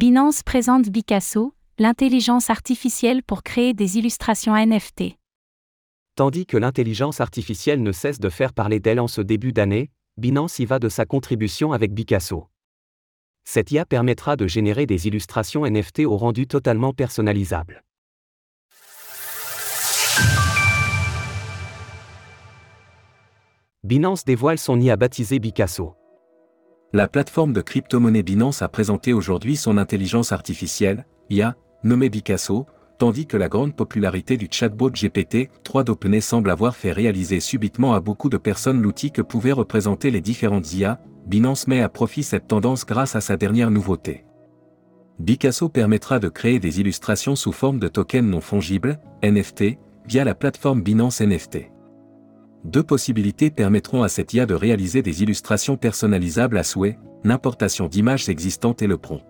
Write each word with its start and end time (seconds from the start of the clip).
Binance 0.00 0.44
présente 0.44 0.92
Picasso, 0.92 1.54
l'intelligence 1.76 2.50
artificielle 2.50 3.24
pour 3.24 3.42
créer 3.42 3.74
des 3.74 3.98
illustrations 3.98 4.54
NFT. 4.54 5.16
Tandis 6.14 6.46
que 6.46 6.56
l'intelligence 6.56 7.20
artificielle 7.20 7.82
ne 7.82 7.90
cesse 7.90 8.20
de 8.20 8.28
faire 8.28 8.52
parler 8.52 8.78
d'elle 8.78 9.00
en 9.00 9.08
ce 9.08 9.20
début 9.20 9.52
d'année, 9.52 9.90
Binance 10.16 10.60
y 10.60 10.66
va 10.66 10.78
de 10.78 10.88
sa 10.88 11.04
contribution 11.04 11.72
avec 11.72 11.92
Picasso. 11.92 12.46
Cette 13.42 13.72
IA 13.72 13.84
permettra 13.84 14.36
de 14.36 14.46
générer 14.46 14.86
des 14.86 15.08
illustrations 15.08 15.66
NFT 15.66 16.04
au 16.06 16.16
rendu 16.16 16.46
totalement 16.46 16.92
personnalisable. 16.92 17.82
Binance 23.82 24.24
dévoile 24.24 24.60
son 24.60 24.80
IA 24.80 24.96
baptisée 24.96 25.40
Picasso. 25.40 25.97
La 26.94 27.06
plateforme 27.06 27.52
de 27.52 27.60
crypto-monnaie 27.60 28.22
Binance 28.22 28.62
a 28.62 28.68
présenté 28.68 29.12
aujourd'hui 29.12 29.56
son 29.56 29.76
intelligence 29.76 30.32
artificielle, 30.32 31.04
IA, 31.28 31.54
nommée 31.84 32.08
Picasso, 32.08 32.64
tandis 32.96 33.26
que 33.26 33.36
la 33.36 33.50
grande 33.50 33.76
popularité 33.76 34.38
du 34.38 34.48
chatbot 34.50 34.88
GPT-3 34.88 35.84
d'OpenAI 35.84 36.22
semble 36.22 36.48
avoir 36.48 36.74
fait 36.74 36.92
réaliser 36.92 37.40
subitement 37.40 37.92
à 37.92 38.00
beaucoup 38.00 38.30
de 38.30 38.38
personnes 38.38 38.80
l'outil 38.80 39.12
que 39.12 39.20
pouvaient 39.20 39.52
représenter 39.52 40.10
les 40.10 40.22
différentes 40.22 40.72
IA, 40.72 40.98
Binance 41.26 41.66
met 41.66 41.82
à 41.82 41.90
profit 41.90 42.22
cette 42.22 42.48
tendance 42.48 42.86
grâce 42.86 43.16
à 43.16 43.20
sa 43.20 43.36
dernière 43.36 43.70
nouveauté. 43.70 44.24
Picasso 45.22 45.68
permettra 45.68 46.18
de 46.18 46.30
créer 46.30 46.58
des 46.58 46.80
illustrations 46.80 47.36
sous 47.36 47.52
forme 47.52 47.78
de 47.78 47.88
tokens 47.88 48.30
non 48.30 48.40
fongibles, 48.40 48.98
NFT, 49.22 49.76
via 50.06 50.24
la 50.24 50.34
plateforme 50.34 50.80
Binance 50.80 51.20
NFT. 51.20 51.70
Deux 52.64 52.82
possibilités 52.82 53.50
permettront 53.50 54.02
à 54.02 54.08
cette 54.08 54.34
IA 54.34 54.46
de 54.46 54.54
réaliser 54.54 55.02
des 55.02 55.22
illustrations 55.22 55.76
personnalisables 55.76 56.58
à 56.58 56.64
souhait, 56.64 56.98
l'importation 57.24 57.86
d'images 57.86 58.28
existantes 58.28 58.82
et 58.82 58.86
le 58.86 58.98
prompt. 58.98 59.22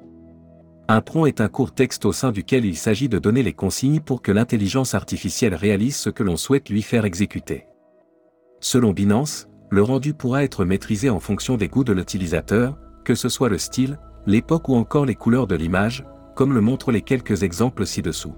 Un 0.89 1.03
prompt 1.03 1.27
est 1.27 1.43
un 1.43 1.49
court 1.49 1.73
texte 1.73 2.07
au 2.07 2.13
sein 2.13 2.33
duquel 2.33 2.65
il 2.65 2.77
s'agit 2.77 3.11
de 3.11 3.19
donner 3.19 3.43
les 3.43 3.53
consignes 3.53 4.01
pour 4.01 4.23
que 4.23 4.33
l'intelligence 4.33 4.95
artificielle 4.95 5.55
réalise 5.55 5.97
ce 5.97 6.09
que 6.09 6.23
l'on 6.23 6.39
souhaite 6.39 6.71
lui 6.71 6.81
faire 6.81 7.05
exécuter. 7.05 7.67
Selon 8.61 8.93
Binance, 8.93 9.49
le 9.71 9.83
rendu 9.83 10.15
pourra 10.15 10.45
être 10.45 10.65
maîtrisé 10.65 11.11
en 11.11 11.21
fonction 11.21 11.59
des 11.59 11.69
goûts 11.69 11.85
de 11.85 11.93
l'utilisateur, 11.93 12.79
que 13.05 13.15
ce 13.15 13.29
soit 13.29 13.51
le 13.51 13.59
style, 13.59 13.99
l'époque 14.27 14.71
ou 14.71 14.75
encore 14.75 15.05
les 15.05 15.15
couleurs 15.15 15.47
de 15.47 15.55
l'image, 15.55 16.05
comme 16.35 16.55
le 16.55 16.63
montrent 16.63 16.93
les 16.93 17.03
quelques 17.03 17.43
exemples 17.43 17.85
ci-dessous. 17.85 18.35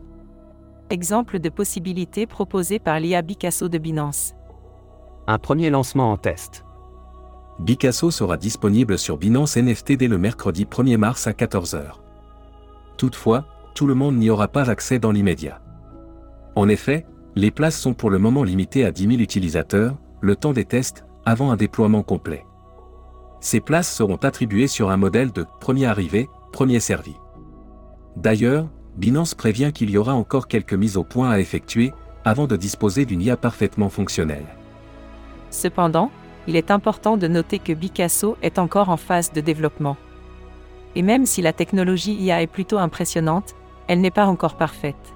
Exemple 0.90 1.38
de 1.38 1.48
possibilités 1.48 2.26
proposées 2.26 2.80
par 2.80 2.98
l'IA 2.98 3.22
Picasso 3.22 3.68
de 3.68 3.78
Binance. 3.78 4.34
Un 5.26 5.38
premier 5.38 5.70
lancement 5.70 6.12
en 6.12 6.16
test. 6.16 6.64
Picasso 7.64 8.10
sera 8.10 8.36
disponible 8.36 8.98
sur 8.98 9.18
Binance 9.18 9.56
NFT 9.56 9.92
dès 9.92 10.08
le 10.08 10.18
mercredi 10.18 10.64
1er 10.64 10.96
mars 10.96 11.26
à 11.26 11.32
14h. 11.32 11.82
Toutefois, 12.96 13.44
tout 13.74 13.86
le 13.86 13.94
monde 13.94 14.16
n'y 14.16 14.30
aura 14.30 14.48
pas 14.48 14.70
accès 14.70 14.98
dans 14.98 15.12
l'immédiat. 15.12 15.60
En 16.56 16.68
effet, 16.68 17.06
les 17.36 17.50
places 17.50 17.78
sont 17.78 17.94
pour 17.94 18.10
le 18.10 18.18
moment 18.18 18.42
limitées 18.42 18.84
à 18.84 18.90
10 18.90 19.08
000 19.08 19.20
utilisateurs, 19.20 19.96
le 20.20 20.36
temps 20.36 20.52
des 20.52 20.64
tests, 20.64 21.04
avant 21.24 21.50
un 21.50 21.56
déploiement 21.56 22.02
complet. 22.02 22.44
Ces 23.40 23.60
places 23.60 23.94
seront 23.94 24.16
attribuées 24.16 24.66
sur 24.66 24.90
un 24.90 24.96
modèle 24.96 25.32
de 25.32 25.46
premier 25.60 25.86
arrivé, 25.86 26.28
premier 26.52 26.80
servi. 26.80 27.14
D'ailleurs, 28.16 28.68
Binance 28.96 29.34
prévient 29.34 29.70
qu'il 29.72 29.90
y 29.90 29.98
aura 29.98 30.14
encore 30.14 30.48
quelques 30.48 30.74
mises 30.74 30.96
au 30.96 31.04
point 31.04 31.30
à 31.30 31.40
effectuer, 31.40 31.92
avant 32.24 32.46
de 32.46 32.56
disposer 32.56 33.04
d'une 33.04 33.22
IA 33.22 33.36
parfaitement 33.36 33.88
fonctionnelle. 33.88 34.46
Cependant, 35.50 36.10
il 36.46 36.56
est 36.56 36.70
important 36.70 37.16
de 37.16 37.28
noter 37.28 37.58
que 37.58 37.72
Picasso 37.72 38.36
est 38.42 38.58
encore 38.58 38.88
en 38.88 38.96
phase 38.96 39.32
de 39.32 39.40
développement. 39.40 39.96
Et 40.96 41.02
même 41.02 41.26
si 41.26 41.42
la 41.42 41.52
technologie 41.52 42.14
IA 42.14 42.42
est 42.42 42.46
plutôt 42.46 42.78
impressionnante, 42.78 43.54
elle 43.86 44.00
n'est 44.00 44.10
pas 44.10 44.26
encore 44.26 44.56
parfaite. 44.56 45.14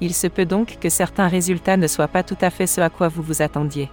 Il 0.00 0.14
se 0.14 0.26
peut 0.26 0.46
donc 0.46 0.78
que 0.80 0.88
certains 0.88 1.28
résultats 1.28 1.76
ne 1.76 1.86
soient 1.86 2.08
pas 2.08 2.22
tout 2.22 2.38
à 2.40 2.50
fait 2.50 2.66
ce 2.66 2.80
à 2.80 2.88
quoi 2.88 3.08
vous 3.08 3.22
vous 3.22 3.42
attendiez. 3.42 3.90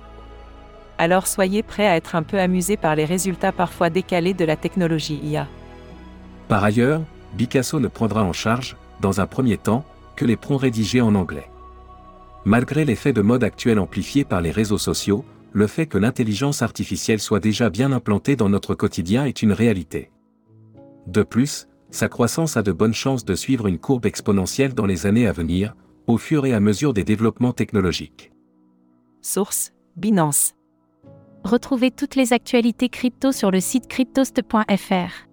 Alors 0.97 1.27
soyez 1.27 1.63
prêts 1.63 1.87
à 1.87 1.95
être 1.95 2.15
un 2.15 2.23
peu 2.23 2.39
amusé 2.39 2.77
par 2.77 2.95
les 2.95 3.05
résultats 3.05 3.51
parfois 3.51 3.89
décalés 3.89 4.33
de 4.33 4.45
la 4.45 4.55
technologie 4.55 5.19
IA. 5.21 5.47
Par 6.47 6.63
ailleurs, 6.63 7.01
Picasso 7.37 7.79
ne 7.79 7.87
prendra 7.87 8.23
en 8.23 8.33
charge, 8.33 8.77
dans 9.01 9.19
un 9.19 9.27
premier 9.27 9.57
temps, 9.57 9.83
que 10.15 10.25
les 10.25 10.37
prompts 10.37 10.61
rédigés 10.61 11.01
en 11.01 11.13
anglais. 11.13 11.49
Malgré 12.45 12.85
l'effet 12.85 13.13
de 13.13 13.21
mode 13.21 13.43
actuel 13.43 13.77
amplifié 13.77 14.23
par 14.23 14.41
les 14.41 14.51
réseaux 14.51 14.77
sociaux, 14.77 15.25
le 15.57 15.65
fait 15.65 15.87
que 15.87 15.97
l'intelligence 15.97 16.61
artificielle 16.61 17.19
soit 17.19 17.39
déjà 17.39 17.71
bien 17.71 17.91
implantée 17.91 18.35
dans 18.35 18.47
notre 18.47 18.75
quotidien 18.75 19.25
est 19.25 19.41
une 19.41 19.51
réalité. 19.51 20.11
De 21.07 21.23
plus, 21.23 21.67
sa 21.89 22.09
croissance 22.09 22.57
a 22.57 22.61
de 22.61 22.71
bonnes 22.71 22.93
chances 22.93 23.25
de 23.25 23.33
suivre 23.33 23.65
une 23.65 23.79
courbe 23.79 24.05
exponentielle 24.05 24.75
dans 24.75 24.85
les 24.85 25.07
années 25.07 25.25
à 25.25 25.31
venir, 25.31 25.75
au 26.05 26.19
fur 26.19 26.45
et 26.45 26.53
à 26.53 26.59
mesure 26.59 26.93
des 26.93 27.03
développements 27.03 27.53
technologiques. 27.53 28.31
Source 29.23 29.73
Binance. 29.95 30.53
Retrouvez 31.43 31.89
toutes 31.89 32.13
les 32.15 32.33
actualités 32.33 32.89
crypto 32.89 33.31
sur 33.31 33.49
le 33.49 33.59
site 33.59 33.87
cryptost.fr. 33.87 35.27